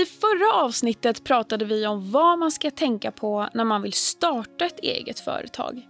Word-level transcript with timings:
I 0.00 0.06
förra 0.06 0.52
avsnittet 0.64 1.24
pratade 1.24 1.64
vi 1.64 1.86
om 1.86 2.10
vad 2.10 2.38
man 2.38 2.50
ska 2.50 2.70
tänka 2.70 3.10
på 3.10 3.48
när 3.54 3.64
man 3.64 3.82
vill 3.82 3.92
starta 3.92 4.64
ett 4.64 4.80
eget 4.80 5.20
företag. 5.20 5.88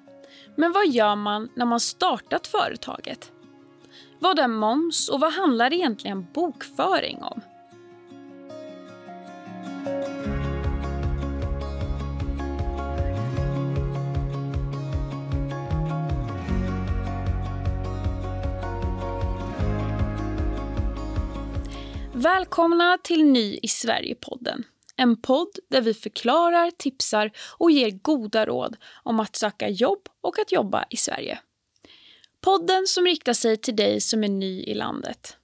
Men 0.56 0.72
vad 0.72 0.88
gör 0.88 1.16
man 1.16 1.48
när 1.56 1.66
man 1.66 1.80
startat 1.80 2.46
företaget? 2.46 3.32
Vad 4.18 4.38
är 4.38 4.48
moms 4.48 5.08
och 5.08 5.20
vad 5.20 5.32
handlar 5.32 5.72
egentligen 5.72 6.26
bokföring 6.32 7.22
om? 7.22 7.40
Välkomna 22.22 22.98
till 23.02 23.24
Ny 23.24 23.58
i 23.62 23.68
Sverige-podden. 23.68 24.64
En 24.96 25.22
podd 25.22 25.58
där 25.70 25.80
vi 25.80 25.94
förklarar, 25.94 26.70
tipsar 26.70 27.30
och 27.58 27.70
ger 27.70 27.90
goda 27.90 28.46
råd 28.46 28.76
om 29.02 29.20
att 29.20 29.36
söka 29.36 29.68
jobb 29.68 30.08
och 30.20 30.38
att 30.38 30.52
jobba 30.52 30.84
i 30.90 30.96
Sverige. 30.96 31.40
Podden 32.40 32.86
som 32.86 33.04
riktar 33.04 33.32
sig 33.32 33.56
till 33.56 33.76
dig 33.76 34.00
som 34.00 34.24
är 34.24 34.28
ny 34.28 34.62
i 34.62 34.74
landet. 34.74 35.36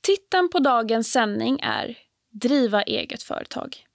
Titeln 0.00 0.48
på 0.48 0.58
dagens 0.58 1.12
sändning 1.12 1.60
är 1.62 1.98
Driva 2.30 2.82
eget 2.82 3.22
företag. 3.22 3.86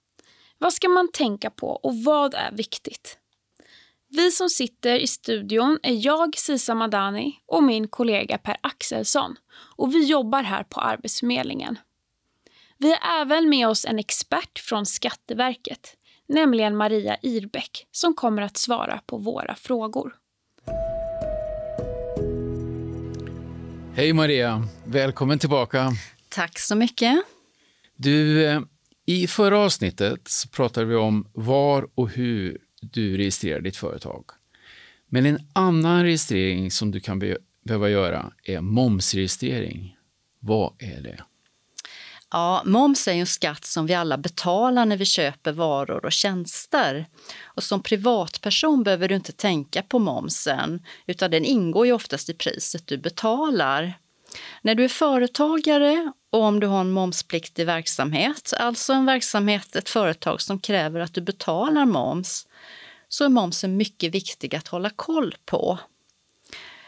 Vad 0.58 0.72
ska 0.72 0.88
man 0.88 1.12
tänka 1.12 1.50
på 1.50 1.68
och 1.68 1.96
vad 1.96 2.34
är 2.34 2.52
viktigt? 2.52 3.18
Vi 4.16 4.30
som 4.30 4.48
sitter 4.48 4.98
i 4.98 5.06
studion 5.06 5.78
är 5.82 6.06
jag, 6.06 6.38
Sisa 6.38 6.74
Madani, 6.74 7.32
och 7.46 7.62
min 7.62 7.88
kollega 7.88 8.38
Per 8.38 8.56
Axelsson. 8.60 9.36
Och 9.76 9.94
vi 9.94 10.04
jobbar 10.04 10.42
här 10.42 10.62
på 10.64 10.80
Arbetsförmedlingen. 10.80 11.78
Vi 12.78 12.90
har 12.90 13.20
även 13.20 13.48
med 13.48 13.68
oss 13.68 13.84
en 13.84 13.98
expert 13.98 14.58
från 14.58 14.86
Skatteverket, 14.86 15.96
nämligen 16.28 16.76
Maria 16.76 17.16
Irbäck, 17.22 17.86
som 17.92 18.14
kommer 18.14 18.42
att 18.42 18.56
svara 18.56 19.00
på 19.06 19.16
våra 19.16 19.54
frågor. 19.54 20.14
Hej 23.94 24.12
Maria, 24.12 24.68
välkommen 24.84 25.38
tillbaka. 25.38 25.90
Tack 26.28 26.58
så 26.58 26.74
mycket. 26.74 27.22
Du, 27.96 28.46
eh, 28.46 28.60
i 29.06 29.26
förra 29.26 29.58
avsnittet 29.58 30.28
så 30.28 30.48
pratade 30.48 30.86
vi 30.86 30.94
om 30.96 31.30
var 31.32 31.88
och 31.94 32.10
hur 32.10 32.58
du 32.82 33.16
registrerar 33.16 33.60
ditt 33.60 33.76
företag. 33.76 34.24
Men 35.06 35.26
en 35.26 35.38
annan 35.52 36.02
registrering 36.02 36.70
som 36.70 36.90
du 36.90 37.00
kan 37.00 37.18
be 37.18 37.36
behöva 37.64 37.88
göra 37.88 38.32
är 38.44 38.60
momsregistrering. 38.60 39.96
Vad 40.40 40.72
är 40.78 41.00
det? 41.00 41.24
Ja, 42.30 42.62
moms 42.64 43.08
är 43.08 43.12
en 43.12 43.26
skatt 43.26 43.64
som 43.64 43.86
vi 43.86 43.94
alla 43.94 44.18
betalar 44.18 44.86
när 44.86 44.96
vi 44.96 45.04
köper 45.04 45.52
varor 45.52 46.04
och 46.04 46.12
tjänster. 46.12 47.06
Och 47.42 47.62
som 47.62 47.82
privatperson 47.82 48.82
behöver 48.82 49.08
du 49.08 49.14
inte 49.14 49.32
tänka 49.32 49.82
på 49.82 49.98
momsen, 49.98 50.82
utan 51.06 51.30
den 51.30 51.44
ingår 51.44 51.86
ju 51.86 51.92
oftast 51.92 52.28
i 52.28 52.34
priset 52.34 52.86
du 52.86 52.98
betalar. 52.98 53.98
När 54.62 54.74
du 54.74 54.84
är 54.84 54.88
företagare 54.88 56.12
och 56.30 56.42
om 56.42 56.60
du 56.60 56.66
har 56.66 56.80
en 56.80 56.90
momspliktig 56.90 57.66
verksamhet, 57.66 58.52
alltså 58.58 58.92
en 58.92 59.06
verksamhet, 59.06 59.76
ett 59.76 59.88
företag 59.88 60.40
som 60.40 60.58
kräver 60.58 61.00
att 61.00 61.14
du 61.14 61.20
betalar 61.20 61.84
moms, 61.84 62.46
så 63.08 63.24
är 63.24 63.28
momsen 63.28 63.76
mycket 63.76 64.14
viktig 64.14 64.54
att 64.54 64.68
hålla 64.68 64.90
koll 64.90 65.34
på. 65.44 65.78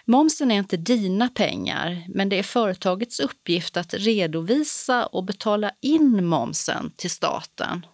Momsen 0.04 0.50
är 0.50 0.58
inte 0.58 0.76
dina 0.76 1.28
pengar, 1.28 2.04
men 2.08 2.28
det 2.28 2.38
är 2.38 2.42
företagets 2.42 3.20
uppgift 3.20 3.76
att 3.76 3.94
redovisa 3.94 5.06
och 5.06 5.24
betala 5.24 5.70
in 5.80 6.26
momsen 6.26 6.92
till 6.96 7.10
staten. 7.10 7.86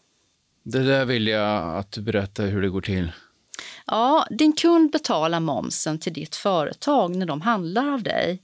Det 0.62 0.82
där 0.82 1.04
vill 1.04 1.26
jag 1.26 1.76
att 1.78 1.92
du 1.92 2.00
berättar 2.00 2.46
hur 2.46 2.62
det 2.62 2.68
går 2.68 2.80
till. 2.80 3.12
Ja, 3.86 4.26
din 4.30 4.52
kund 4.52 4.90
betalar 4.90 5.40
momsen 5.40 5.98
till 5.98 6.12
ditt 6.12 6.36
företag 6.36 7.16
när 7.16 7.26
de 7.26 7.40
handlar 7.40 7.88
av 7.88 8.02
dig. 8.02 8.42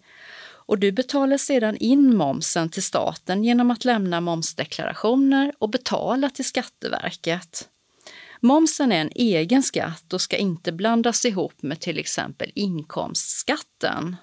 Och 0.66 0.78
du 0.78 0.92
betalar 0.92 1.36
sedan 1.36 1.76
in 1.76 2.16
momsen 2.16 2.68
till 2.68 2.82
staten 2.82 3.44
genom 3.44 3.70
att 3.70 3.84
lämna 3.84 4.20
momsdeklarationer 4.20 5.52
och 5.58 5.70
betala 5.70 6.30
till 6.30 6.44
Skatteverket. 6.44 7.68
Momsen 8.40 8.92
är 8.92 9.00
en 9.00 9.12
egen 9.14 9.62
skatt 9.62 10.12
och 10.12 10.20
ska 10.20 10.36
inte 10.36 10.72
blandas 10.72 11.24
ihop 11.24 11.62
med 11.62 11.80
till 11.80 11.98
exempel 11.98 12.52
inkomstskatten. 12.54 14.16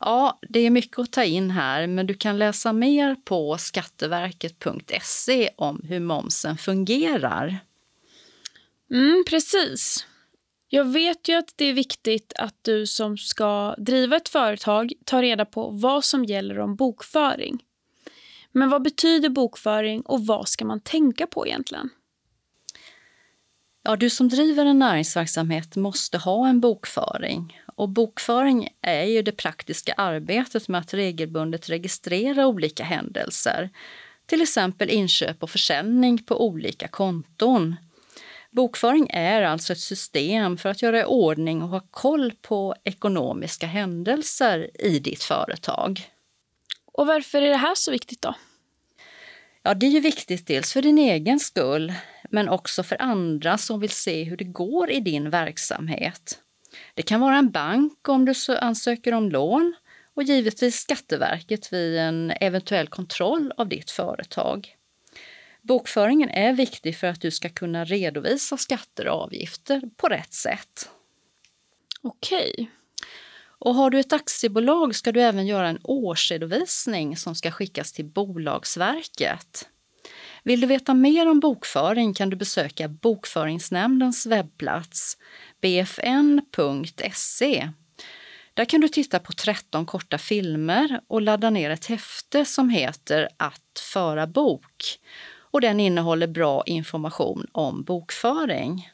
Ja, 0.00 0.38
det 0.48 0.60
är 0.60 0.70
mycket 0.70 0.98
att 0.98 1.12
ta 1.12 1.24
in 1.24 1.50
här, 1.50 1.86
men 1.86 2.06
du 2.06 2.14
kan 2.14 2.38
läsa 2.38 2.72
mer 2.72 3.14
på 3.14 3.58
skatteverket.se 3.58 5.50
om 5.56 5.80
hur 5.84 6.00
momsen 6.00 6.56
fungerar. 6.56 7.58
Mm, 8.90 9.24
precis. 9.28 10.06
Jag 10.76 10.84
vet 10.84 11.28
ju 11.28 11.34
att 11.34 11.52
det 11.56 11.64
är 11.64 11.74
viktigt 11.74 12.32
att 12.38 12.54
du 12.62 12.86
som 12.86 13.18
ska 13.18 13.74
driva 13.78 14.16
ett 14.16 14.28
företag 14.28 14.92
tar 15.04 15.22
reda 15.22 15.44
på 15.44 15.70
vad 15.70 16.04
som 16.04 16.24
gäller 16.24 16.58
om 16.58 16.76
bokföring. 16.76 17.64
Men 18.52 18.70
vad 18.70 18.82
betyder 18.82 19.28
bokföring 19.28 20.00
och 20.00 20.26
vad 20.26 20.48
ska 20.48 20.64
man 20.64 20.80
tänka 20.80 21.26
på 21.26 21.46
egentligen? 21.46 21.90
Ja, 23.82 23.96
du 23.96 24.10
som 24.10 24.28
driver 24.28 24.64
en 24.66 24.78
näringsverksamhet 24.78 25.76
måste 25.76 26.18
ha 26.18 26.48
en 26.48 26.60
bokföring. 26.60 27.60
Och 27.76 27.88
bokföring 27.88 28.68
är 28.80 29.04
ju 29.04 29.22
det 29.22 29.32
praktiska 29.32 29.92
arbetet 29.92 30.68
med 30.68 30.80
att 30.80 30.94
regelbundet 30.94 31.68
registrera 31.68 32.46
olika 32.46 32.84
händelser. 32.84 33.70
Till 34.26 34.42
exempel 34.42 34.90
inköp 34.90 35.42
och 35.42 35.50
försäljning 35.50 36.24
på 36.24 36.46
olika 36.46 36.88
konton. 36.88 37.76
Bokföring 38.56 39.10
är 39.10 39.42
alltså 39.42 39.72
ett 39.72 39.80
system 39.80 40.56
för 40.56 40.68
att 40.68 40.82
göra 40.82 41.00
i 41.00 41.04
ordning 41.04 41.62
och 41.62 41.68
ha 41.68 41.80
koll 41.90 42.32
på 42.42 42.74
ekonomiska 42.84 43.66
händelser 43.66 44.70
i 44.78 44.98
ditt 44.98 45.22
företag. 45.22 46.10
Och 46.92 47.06
varför 47.06 47.42
är 47.42 47.48
det 47.48 47.56
här 47.56 47.74
så 47.74 47.90
viktigt 47.90 48.22
då? 48.22 48.34
Ja, 49.62 49.74
det 49.74 49.86
är 49.86 49.90
ju 49.90 50.00
viktigt 50.00 50.46
dels 50.46 50.72
för 50.72 50.82
din 50.82 50.98
egen 50.98 51.40
skull, 51.40 51.92
men 52.30 52.48
också 52.48 52.82
för 52.82 53.02
andra 53.02 53.58
som 53.58 53.80
vill 53.80 53.90
se 53.90 54.24
hur 54.24 54.36
det 54.36 54.44
går 54.44 54.90
i 54.90 55.00
din 55.00 55.30
verksamhet. 55.30 56.38
Det 56.94 57.02
kan 57.02 57.20
vara 57.20 57.36
en 57.36 57.50
bank 57.50 58.08
om 58.08 58.24
du 58.24 58.34
ansöker 58.60 59.14
om 59.14 59.30
lån 59.30 59.74
och 60.14 60.22
givetvis 60.22 60.76
Skatteverket 60.76 61.72
vid 61.72 61.98
en 61.98 62.32
eventuell 62.40 62.88
kontroll 62.88 63.52
av 63.56 63.68
ditt 63.68 63.90
företag. 63.90 64.75
Bokföringen 65.66 66.28
är 66.28 66.52
viktig 66.52 66.96
för 66.96 67.06
att 67.06 67.20
du 67.20 67.30
ska 67.30 67.48
kunna 67.48 67.84
redovisa 67.84 68.56
skatter 68.56 69.08
och 69.08 69.22
avgifter 69.22 69.82
på 69.96 70.08
rätt 70.08 70.32
sätt. 70.32 70.90
Okej. 72.02 72.70
Och 73.58 73.74
har 73.74 73.90
du 73.90 74.00
ett 74.00 74.12
aktiebolag 74.12 74.94
ska 74.94 75.12
du 75.12 75.22
även 75.22 75.46
göra 75.46 75.68
en 75.68 75.80
årsredovisning 75.82 77.16
som 77.16 77.34
ska 77.34 77.50
skickas 77.50 77.92
till 77.92 78.04
Bolagsverket. 78.04 79.68
Vill 80.42 80.60
du 80.60 80.66
veta 80.66 80.94
mer 80.94 81.30
om 81.30 81.40
bokföring 81.40 82.14
kan 82.14 82.30
du 82.30 82.36
besöka 82.36 82.88
Bokföringsnämndens 82.88 84.26
webbplats 84.26 85.16
bfn.se. 85.60 87.68
Där 88.54 88.64
kan 88.64 88.80
du 88.80 88.88
titta 88.88 89.18
på 89.18 89.32
13 89.32 89.86
korta 89.86 90.18
filmer 90.18 91.00
och 91.08 91.22
ladda 91.22 91.50
ner 91.50 91.70
ett 91.70 91.86
häfte 91.86 92.44
som 92.44 92.70
heter 92.70 93.28
Att 93.36 93.82
föra 93.92 94.26
bok. 94.26 94.98
Och 95.56 95.60
den 95.60 95.80
innehåller 95.80 96.26
bra 96.26 96.62
information 96.66 97.46
om 97.52 97.82
bokföring. 97.82 98.90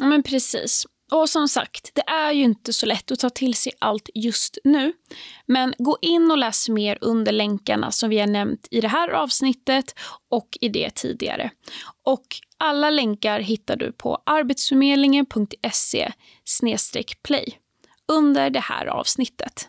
Ja, 0.00 0.06
men 0.06 0.22
precis. 0.22 0.86
Och 1.12 1.30
som 1.30 1.48
sagt, 1.48 1.90
det 1.94 2.02
är 2.06 2.32
ju 2.32 2.42
inte 2.42 2.72
så 2.72 2.86
lätt 2.86 3.10
att 3.10 3.18
ta 3.18 3.30
till 3.30 3.54
sig 3.54 3.72
allt 3.78 4.08
just 4.14 4.58
nu. 4.64 4.92
Men 5.46 5.74
gå 5.78 5.98
in 6.02 6.30
och 6.30 6.38
läs 6.38 6.68
mer 6.68 6.98
under 7.00 7.32
länkarna 7.32 7.90
som 7.90 8.10
vi 8.10 8.18
har 8.18 8.26
nämnt 8.26 8.68
i 8.70 8.80
det 8.80 8.88
här 8.88 9.08
avsnittet 9.08 9.94
och 10.28 10.58
i 10.60 10.68
det 10.68 10.90
tidigare. 10.90 11.50
Och 12.02 12.26
alla 12.58 12.90
länkar 12.90 13.40
hittar 13.40 13.76
du 13.76 13.92
på 13.92 14.22
arbetsförmedlingen.se 14.26 16.12
play 17.22 17.58
under 18.08 18.50
det 18.50 18.60
här 18.60 18.86
avsnittet. 18.86 19.68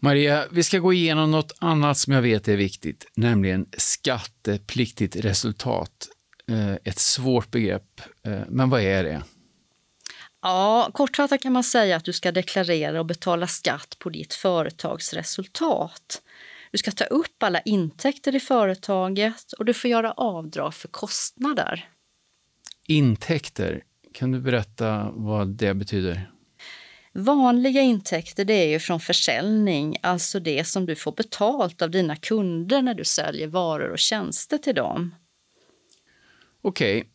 Maria, 0.00 0.44
vi 0.50 0.62
ska 0.62 0.78
gå 0.78 0.92
igenom 0.92 1.30
något 1.30 1.52
annat 1.58 1.98
som 1.98 2.12
jag 2.12 2.22
vet 2.22 2.48
är 2.48 2.56
viktigt, 2.56 3.06
nämligen 3.14 3.66
skattepliktigt 3.76 5.16
resultat 5.16 6.08
Eh, 6.50 6.74
ett 6.84 6.98
svårt 6.98 7.50
begrepp, 7.50 8.00
eh, 8.22 8.40
men 8.48 8.70
vad 8.70 8.80
är 8.80 9.04
det? 9.04 9.22
Ja, 10.42 10.90
kortfattat 10.94 11.42
kan 11.42 11.52
man 11.52 11.64
säga 11.64 11.96
att 11.96 12.04
du 12.04 12.12
ska 12.12 12.32
deklarera 12.32 13.00
och 13.00 13.06
betala 13.06 13.46
skatt 13.46 13.96
på 13.98 14.10
ditt 14.10 14.34
företags 14.34 15.12
resultat. 15.12 16.22
Du 16.72 16.78
ska 16.78 16.90
ta 16.90 17.04
upp 17.04 17.42
alla 17.42 17.60
intäkter 17.60 18.34
i 18.34 18.40
företaget 18.40 19.52
och 19.52 19.64
du 19.64 19.74
får 19.74 19.90
göra 19.90 20.12
avdrag 20.12 20.74
för 20.74 20.88
kostnader. 20.88 21.88
Intäkter, 22.86 23.82
kan 24.14 24.32
du 24.32 24.40
berätta 24.40 25.10
vad 25.12 25.48
det 25.48 25.74
betyder? 25.74 26.30
Vanliga 27.18 27.80
intäkter 27.80 28.44
det 28.44 28.54
är 28.54 28.68
ju 28.68 28.78
från 28.78 29.00
försäljning, 29.00 29.96
alltså 30.02 30.40
det 30.40 30.64
som 30.64 30.86
du 30.86 30.94
får 30.94 31.12
betalt 31.12 31.82
av 31.82 31.90
dina 31.90 32.16
kunder 32.16 32.82
när 32.82 32.94
du 32.94 33.04
säljer 33.04 33.46
varor 33.46 33.90
och 33.90 33.98
tjänster 33.98 34.58
till 34.58 34.74
dem. 34.74 35.14
Okej, 36.62 36.98
okay. 36.98 37.10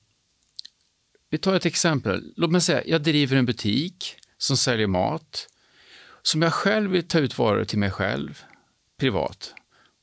vi 1.29 1.38
tar 1.38 1.55
ett 1.55 1.65
exempel. 1.65 2.33
Låt 2.35 2.51
mig 2.51 2.61
säga, 2.61 2.83
jag 2.85 3.03
driver 3.03 3.38
en 3.38 3.45
butik 3.45 4.15
som 4.38 4.57
säljer 4.57 4.88
mat 4.88 5.47
som 6.21 6.41
jag 6.41 6.53
själv 6.53 6.91
vill 6.91 7.07
ta 7.07 7.19
ut 7.19 7.38
varor 7.38 7.63
till 7.63 7.79
mig 7.79 7.91
själv, 7.91 8.44
privat. 9.00 9.53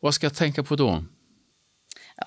Vad 0.00 0.14
ska 0.14 0.26
jag 0.26 0.35
tänka 0.35 0.62
på 0.62 0.76
då? 0.76 1.05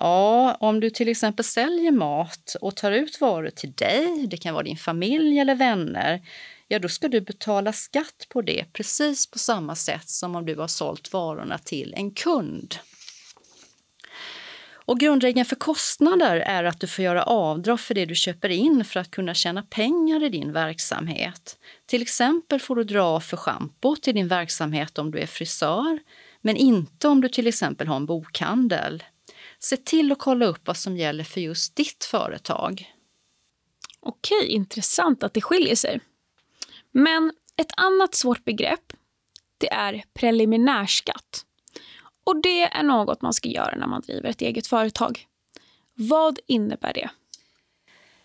Ja, 0.00 0.56
om 0.60 0.80
du 0.80 0.90
till 0.90 1.08
exempel 1.08 1.44
säljer 1.44 1.92
mat 1.92 2.56
och 2.60 2.76
tar 2.76 2.92
ut 2.92 3.20
varor 3.20 3.50
till 3.50 3.72
dig, 3.72 4.26
det 4.26 4.36
kan 4.36 4.54
vara 4.54 4.64
din 4.64 4.76
familj 4.76 5.38
eller 5.38 5.54
vänner, 5.54 6.22
ja 6.68 6.78
då 6.78 6.88
ska 6.88 7.08
du 7.08 7.20
betala 7.20 7.72
skatt 7.72 8.26
på 8.28 8.42
det 8.42 8.64
precis 8.72 9.30
på 9.30 9.38
samma 9.38 9.74
sätt 9.74 10.08
som 10.08 10.36
om 10.36 10.46
du 10.46 10.56
har 10.56 10.68
sålt 10.68 11.12
varorna 11.12 11.58
till 11.58 11.94
en 11.96 12.10
kund. 12.10 12.74
Och 14.86 15.00
grundregeln 15.00 15.44
för 15.44 15.56
kostnader 15.56 16.36
är 16.36 16.64
att 16.64 16.80
du 16.80 16.86
får 16.86 17.04
göra 17.04 17.22
avdrag 17.22 17.80
för 17.80 17.94
det 17.94 18.06
du 18.06 18.14
köper 18.14 18.48
in 18.48 18.84
för 18.84 19.00
att 19.00 19.10
kunna 19.10 19.34
tjäna 19.34 19.62
pengar 19.62 20.24
i 20.24 20.28
din 20.28 20.52
verksamhet. 20.52 21.58
Till 21.86 22.02
exempel 22.02 22.60
får 22.60 22.76
du 22.76 22.84
dra 22.84 23.02
av 23.02 23.20
för 23.20 23.36
schampo 23.36 23.96
till 23.96 24.14
din 24.14 24.28
verksamhet 24.28 24.98
om 24.98 25.10
du 25.10 25.18
är 25.18 25.26
frisör, 25.26 25.98
men 26.40 26.56
inte 26.56 27.08
om 27.08 27.20
du 27.20 27.28
till 27.28 27.46
exempel 27.46 27.86
har 27.86 27.96
en 27.96 28.06
bokhandel. 28.06 29.02
Se 29.64 29.76
till 29.76 30.12
att 30.12 30.18
kolla 30.18 30.46
upp 30.46 30.66
vad 30.66 30.76
som 30.76 30.96
gäller 30.96 31.24
för 31.24 31.40
just 31.40 31.76
ditt 31.76 32.04
företag. 32.04 32.94
Okej, 34.00 34.46
intressant 34.48 35.22
att 35.22 35.34
det 35.34 35.40
skiljer 35.40 35.76
sig. 35.76 36.00
Men 36.90 37.32
ett 37.56 37.72
annat 37.76 38.14
svårt 38.14 38.44
begrepp, 38.44 38.92
det 39.58 39.72
är 39.72 40.04
preliminärskatt. 40.14 41.44
Och 42.24 42.42
det 42.42 42.62
är 42.62 42.82
något 42.82 43.22
man 43.22 43.32
ska 43.32 43.48
göra 43.48 43.76
när 43.76 43.86
man 43.86 44.00
driver 44.00 44.28
ett 44.28 44.40
eget 44.40 44.66
företag. 44.66 45.26
Vad 45.94 46.38
innebär 46.46 46.92
det? 46.92 47.10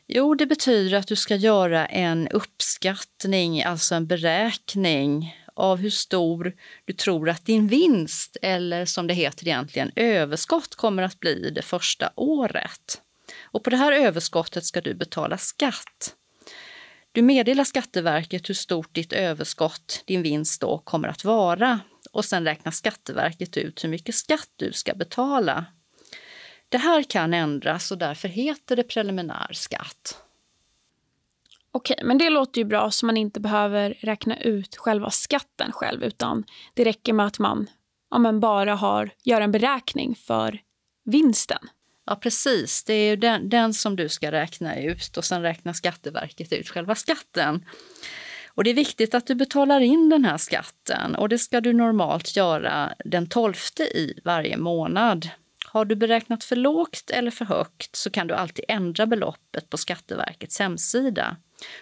Jo, 0.07 0.35
det 0.35 0.45
betyder 0.45 0.97
att 0.97 1.07
du 1.07 1.15
ska 1.15 1.35
göra 1.35 1.85
en 1.85 2.27
uppskattning, 2.27 3.63
alltså 3.63 3.95
en 3.95 4.07
beräkning 4.07 5.35
av 5.59 5.77
hur 5.77 5.89
stor 5.89 6.53
du 6.85 6.93
tror 6.93 7.29
att 7.29 7.45
din 7.45 7.67
vinst, 7.67 8.37
eller 8.41 8.85
som 8.85 9.07
det 9.07 9.13
heter 9.13 9.47
egentligen, 9.47 9.91
överskott 9.95 10.75
kommer 10.75 11.03
att 11.03 11.19
bli 11.19 11.49
det 11.55 11.61
första 11.61 12.11
året. 12.15 13.01
Och 13.41 13.63
på 13.63 13.69
det 13.69 13.77
här 13.77 13.91
överskottet 13.91 14.65
ska 14.65 14.81
du 14.81 14.93
betala 14.93 15.37
skatt. 15.37 16.15
Du 17.11 17.21
meddelar 17.21 17.63
Skatteverket 17.63 18.49
hur 18.49 18.53
stort 18.53 18.95
ditt 18.95 19.13
överskott, 19.13 20.03
din 20.05 20.21
vinst 20.21 20.61
då, 20.61 20.77
kommer 20.77 21.07
att 21.07 21.23
vara 21.23 21.79
och 22.11 22.25
sen 22.25 22.45
räknar 22.45 22.71
Skatteverket 22.71 23.57
ut 23.57 23.83
hur 23.83 23.89
mycket 23.89 24.15
skatt 24.15 24.49
du 24.55 24.71
ska 24.71 24.93
betala. 24.93 25.65
Det 26.69 26.77
här 26.77 27.03
kan 27.03 27.33
ändras 27.33 27.91
och 27.91 27.97
därför 27.97 28.27
heter 28.27 28.75
det 28.75 28.83
preliminär 28.83 29.49
skatt. 29.53 30.23
Okej, 31.71 31.99
men 32.03 32.17
det 32.17 32.29
låter 32.29 32.61
ju 32.61 32.65
bra 32.65 32.91
så 32.91 33.05
man 33.05 33.17
inte 33.17 33.39
behöver 33.39 33.97
räkna 33.99 34.37
ut 34.37 34.77
själva 34.77 35.09
skatten 35.09 35.71
själv 35.71 36.03
utan 36.03 36.43
det 36.73 36.83
räcker 36.83 37.13
med 37.13 37.25
att 37.25 37.39
man, 37.39 37.69
ja, 38.11 38.17
man 38.17 38.39
bara 38.39 38.75
har, 38.75 39.09
gör 39.23 39.41
en 39.41 39.51
beräkning 39.51 40.15
för 40.15 40.61
vinsten. 41.05 41.69
Ja, 42.05 42.15
precis. 42.15 42.83
Det 42.83 42.93
är 42.93 43.17
den, 43.17 43.49
den 43.49 43.73
som 43.73 43.95
du 43.95 44.09
ska 44.09 44.31
räkna 44.31 44.79
ut 44.79 45.17
och 45.17 45.25
sen 45.25 45.41
räknar 45.41 45.73
Skatteverket 45.73 46.53
ut 46.53 46.69
själva 46.69 46.95
skatten. 46.95 47.65
Och 48.47 48.63
det 48.63 48.69
är 48.69 48.75
viktigt 48.75 49.13
att 49.13 49.27
du 49.27 49.35
betalar 49.35 49.79
in 49.79 50.09
den 50.09 50.25
här 50.25 50.37
skatten 50.37 51.15
och 51.15 51.29
det 51.29 51.39
ska 51.39 51.61
du 51.61 51.73
normalt 51.73 52.35
göra 52.35 52.93
den 53.05 53.29
12 53.29 53.53
i 53.95 54.13
varje 54.23 54.57
månad. 54.57 55.29
Har 55.65 55.85
du 55.85 55.95
beräknat 55.95 56.43
för 56.43 56.55
lågt 56.55 57.09
eller 57.09 57.31
för 57.31 57.45
högt 57.45 57.95
så 57.95 58.09
kan 58.09 58.27
du 58.27 58.33
alltid 58.33 58.65
ändra 58.67 59.05
beloppet 59.05 59.69
på 59.69 59.77
Skatteverkets 59.77 60.59
hemsida. 60.59 61.37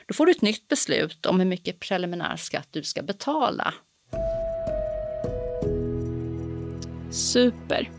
Då 0.08 0.14
får 0.14 0.26
du 0.26 0.32
ett 0.32 0.42
nytt 0.42 0.68
beslut 0.68 1.26
om 1.26 1.40
hur 1.40 1.48
mycket 1.48 1.80
preliminär 1.80 2.36
skatt 2.36 2.68
du 2.72 2.84
ska 2.84 3.02
betala. 3.02 3.74
Super. 7.12 7.92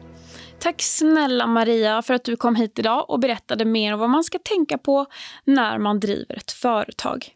Tack 0.59 0.83
snälla 0.83 1.47
Maria 1.47 2.03
för 2.03 2.15
att 2.15 2.25
du 2.25 2.37
kom 2.37 2.57
hit 2.57 2.79
idag 2.79 3.11
och 3.11 3.21
berättade 3.21 3.65
mer 3.65 3.95
om 3.95 4.01
vad 4.01 4.11
man 4.11 4.25
ska 4.25 4.39
tänka 4.39 4.79
på 4.79 5.07
när 5.45 5.79
man 5.79 6.01
driver 6.01 6.37
ett 6.37 6.53
företag. 6.53 7.35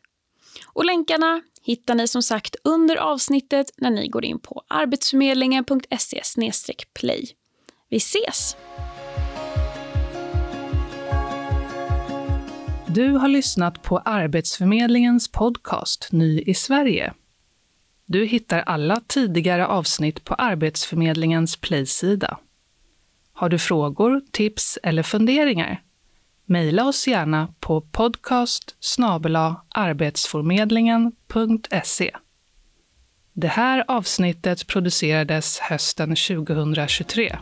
Och 0.67 0.85
länkarna 0.85 1.43
hittar 1.63 1.95
ni 1.95 2.09
som 2.09 2.23
sagt 2.23 2.57
under 2.65 2.97
avsnittet 2.97 3.71
när 3.77 3.91
ni 3.91 4.09
går 4.09 4.25
in 4.25 4.39
på 4.39 4.63
arbetsförmedlingen.se 4.69 6.75
play. 6.95 7.31
Vi 7.89 7.97
ses! 7.97 8.57
Du 12.95 13.13
har 13.13 13.29
lyssnat 13.29 13.83
på 13.83 13.99
Arbetsförmedlingens 13.99 15.33
podcast 15.33 16.09
Ny 16.13 16.41
i 16.41 16.55
Sverige. 16.55 17.13
Du 18.07 18.25
hittar 18.25 18.61
alla 18.61 19.01
tidigare 19.07 19.67
avsnitt 19.67 20.25
på 20.25 20.35
Arbetsförmedlingens 20.35 21.57
Play-sida. 21.57 22.39
Har 23.33 23.49
du 23.49 23.59
frågor, 23.59 24.23
tips 24.33 24.79
eller 24.83 25.03
funderingar? 25.03 25.83
Mejla 26.47 26.87
oss 26.87 27.09
gärna 27.09 27.55
på 27.61 27.81
podcast 27.81 28.77
arbetsförmedlingen.se. 29.69 32.11
Det 33.33 33.49
här 33.49 33.85
avsnittet 33.89 34.67
producerades 34.67 35.59
hösten 35.59 36.09
2023. 36.09 37.39